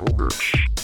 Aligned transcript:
Mix. 0.00 0.75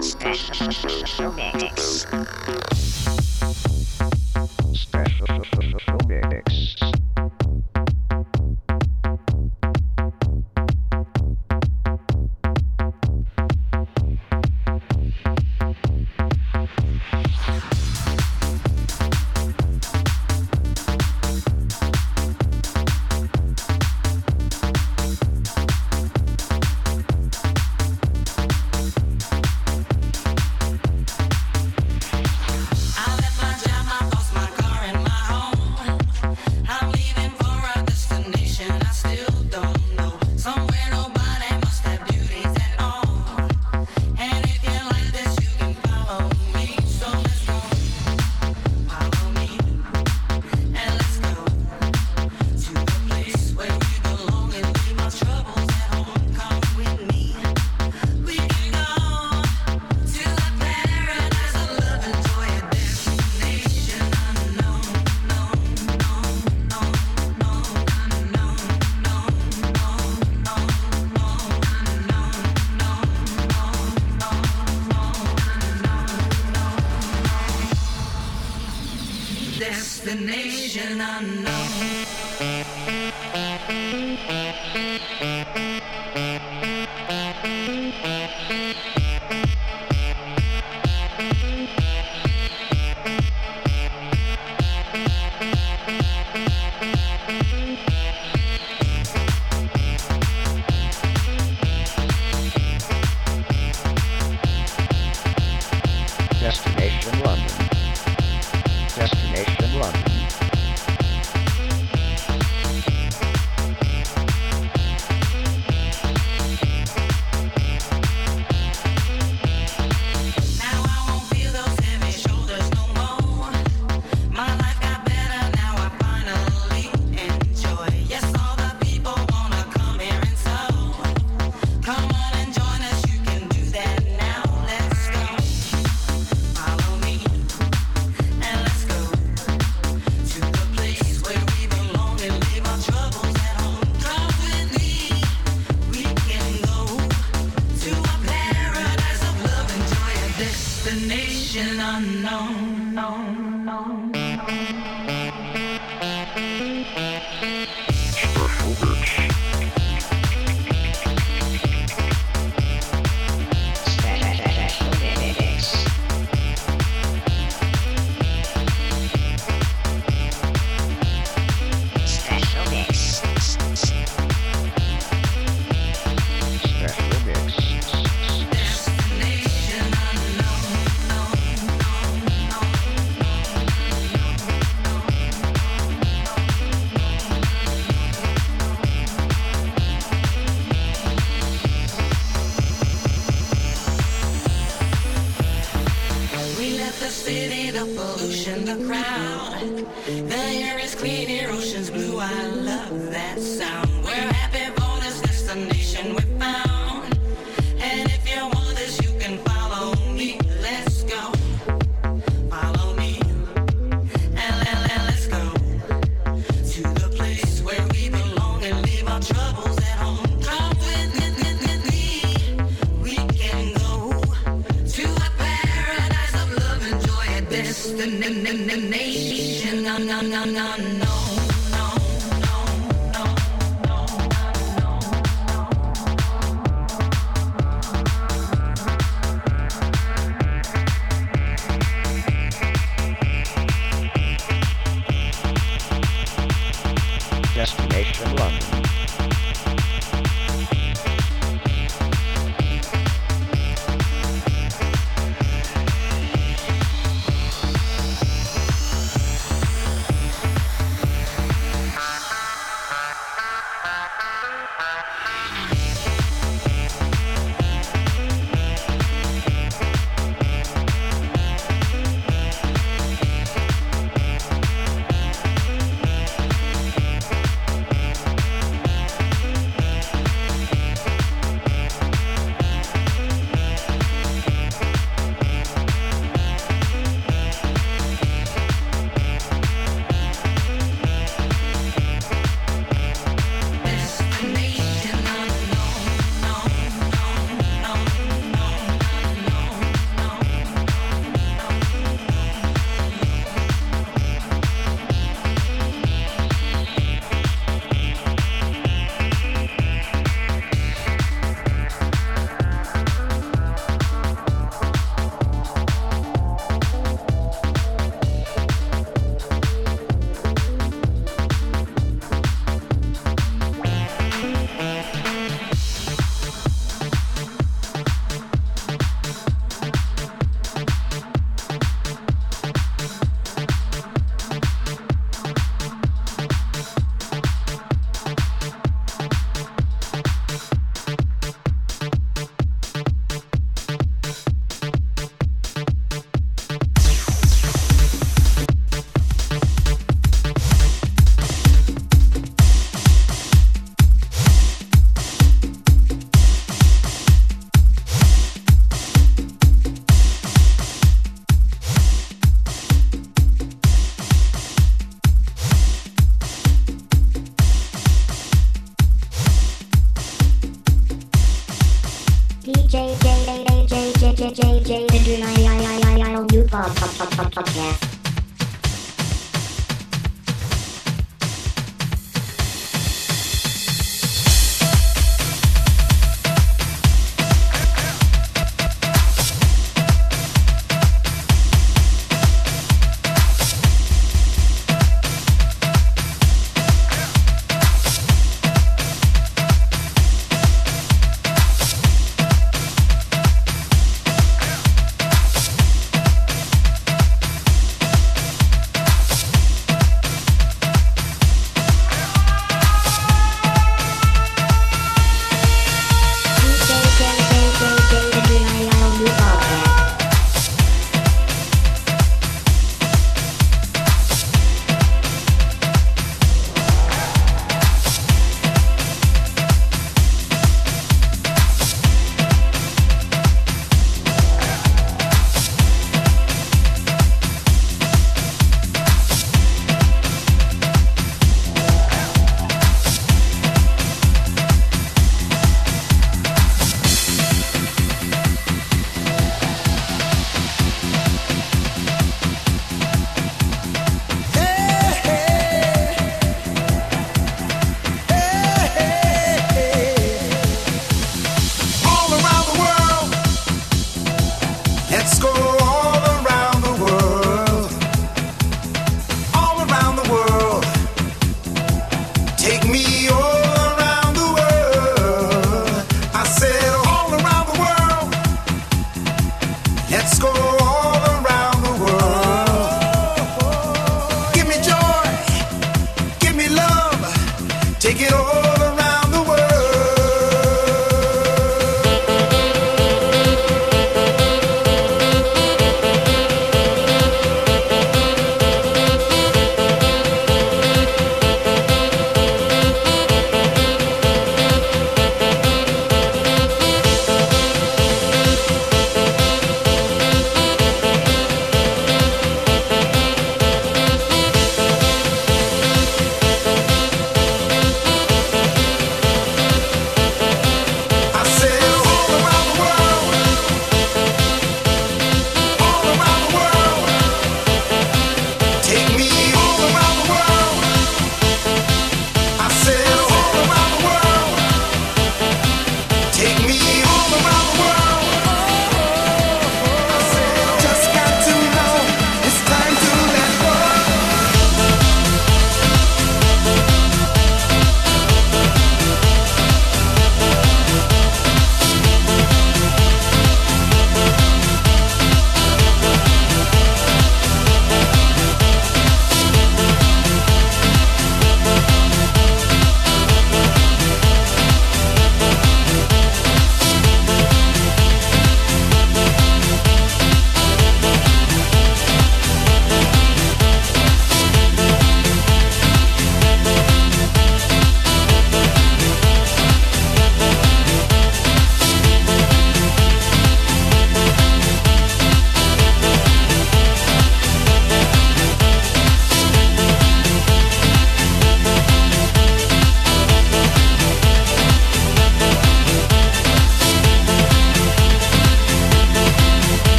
special, 0.00 0.72
special, 0.72 1.34
special, 4.72 5.26
special, 5.26 5.89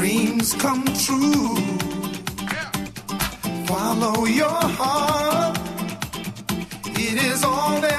dreams 0.00 0.54
come 0.54 0.82
true. 1.06 1.56
Follow 3.66 4.24
your 4.24 4.60
heart. 4.78 5.58
It 7.06 7.16
is 7.30 7.44
all 7.44 7.78
that 7.82 7.89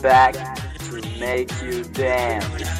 back 0.00 0.34
to 0.78 1.02
make 1.18 1.50
you 1.62 1.84
dance. 1.84 2.79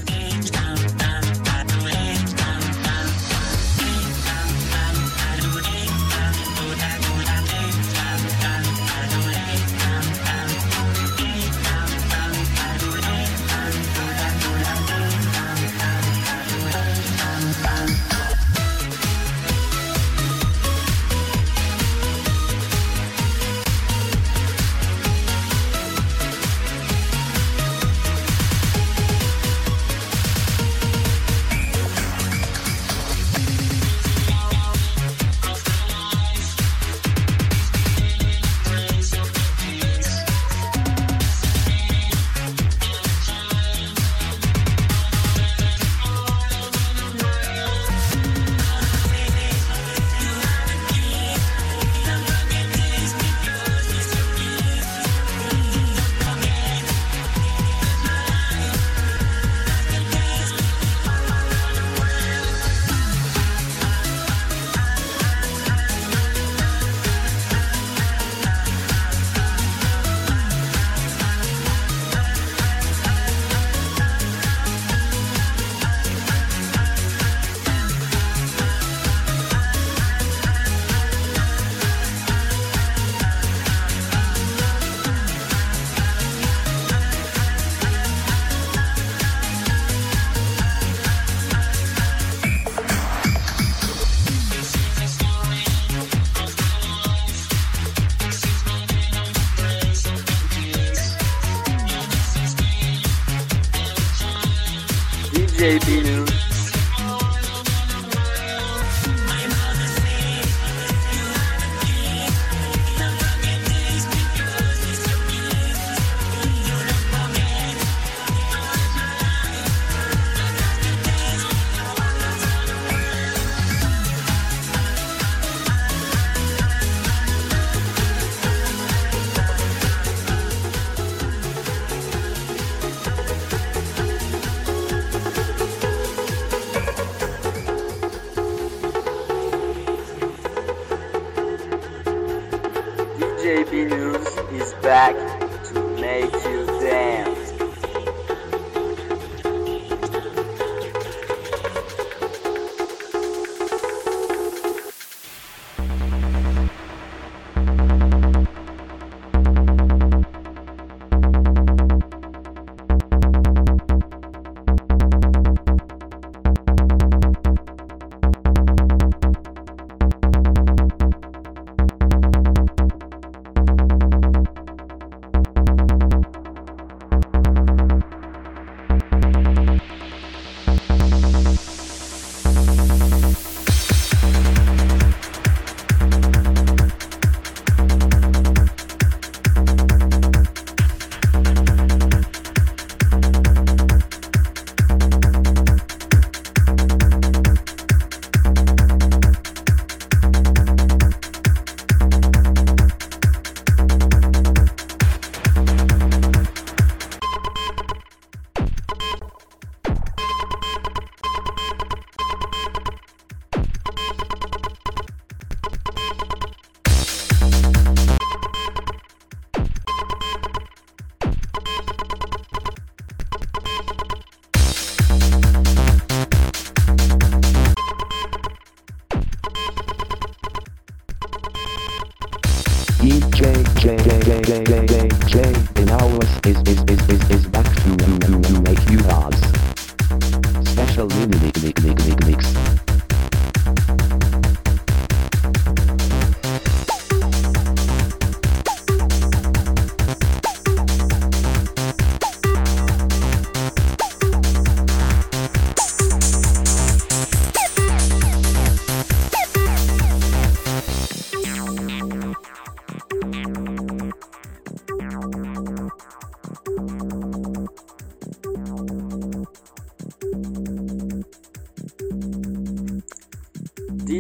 dealing 105.81 106.20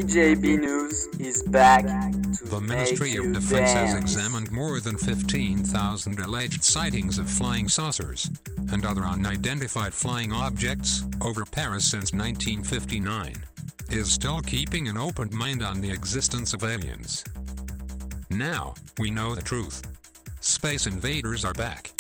DJB 0.01 0.59
News 0.61 1.09
is 1.19 1.43
back 1.43 1.83
to 1.83 2.45
The 2.47 2.59
Ministry 2.59 3.17
of 3.17 3.35
Defense 3.35 3.75
dance. 3.75 3.93
has 3.93 3.95
examined 4.01 4.51
more 4.51 4.81
than 4.81 4.97
15,000 4.97 6.21
alleged 6.21 6.65
sightings 6.65 7.19
of 7.19 7.29
flying 7.29 7.69
saucers 7.69 8.31
and 8.73 8.87
other 8.87 9.03
unidentified 9.03 9.93
flying 9.93 10.33
objects 10.33 11.05
over 11.21 11.45
Paris 11.45 11.85
since 11.85 12.15
1959. 12.15 13.45
Is 13.91 14.11
still 14.11 14.41
keeping 14.41 14.89
an 14.89 14.97
open 14.97 15.29
mind 15.37 15.63
on 15.63 15.83
the 15.83 15.91
existence 15.91 16.55
of 16.55 16.65
aliens. 16.65 17.23
Now, 18.31 18.73
we 18.99 19.11
know 19.11 19.35
the 19.35 19.43
truth. 19.43 19.83
Space 20.41 20.87
invaders 20.87 21.45
are 21.45 21.53
back. 21.53 21.93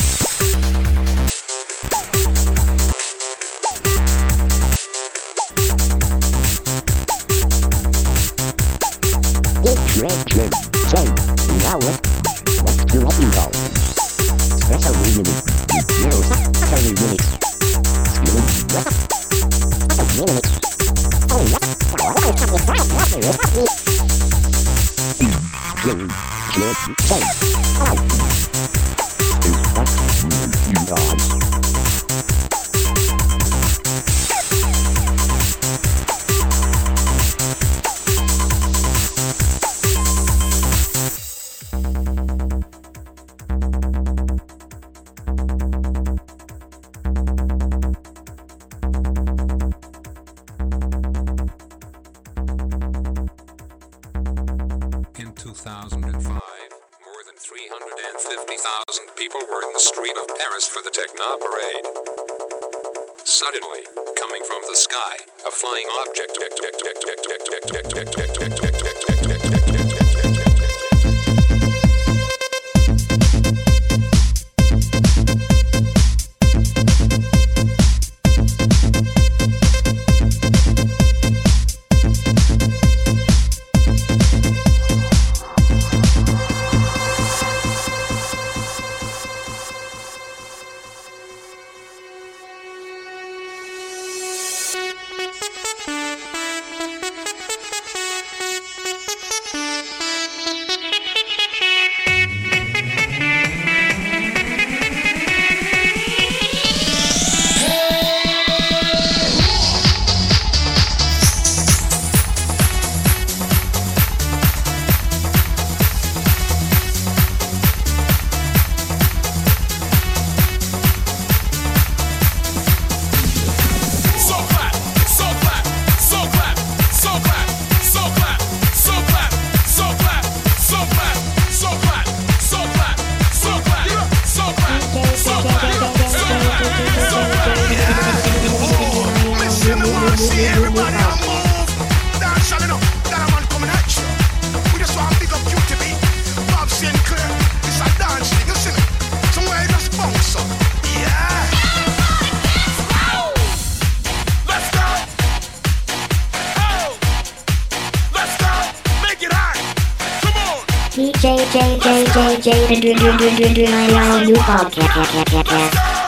J 161.52 161.80
J 161.80 162.06
J 162.06 162.40
J 162.40 162.66
the 162.68 162.80
do 162.80 162.94
do 162.94 163.18
do 163.18 163.36
do 163.36 163.54
do 163.54 163.64
I 163.66 163.88
love 163.88 164.28
you 164.28 164.36
podcast. 164.36 166.00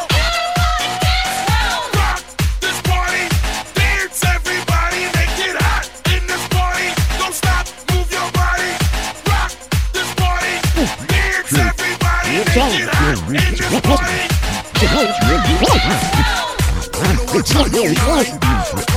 It's 17.34 17.54
not 17.54 17.72
your 17.72 17.92
life. 17.94 18.91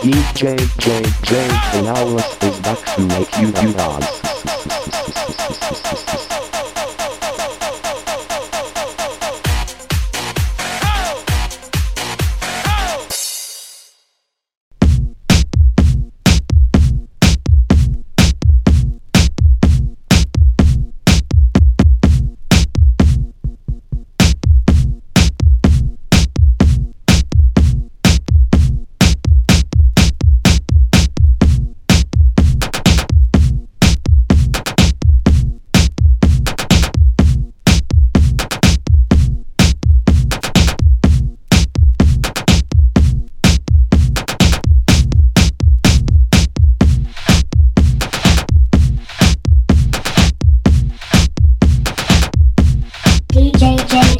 DJ 0.00 0.56
JJ 0.56 1.72
Canales 1.72 2.24
is 2.42 2.58
back 2.60 2.78
to 2.96 3.02
make 3.02 3.36
you 3.38 3.52
dance. 3.52 4.20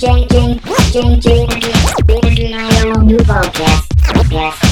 You 0.02 0.26
dance. 0.26 0.60
DJ 0.62 1.20
J 1.20 1.20
J 1.20 1.46
J 1.46 1.60
J 1.60 2.20
J 2.20 2.34
J 2.34 2.50
J 2.54 3.02
new 3.04 3.18
podcast. 3.18 3.88
Podcast. 4.00 4.56
Podcast, 4.56 4.69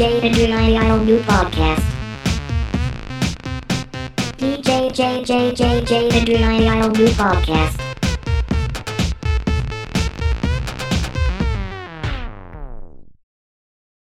DJ 0.00 0.24
Andriano 0.24 0.96
podcast. 1.28 1.84
DJ 4.38 4.88
JJJJ 4.96 6.08
podcast. 7.12 7.79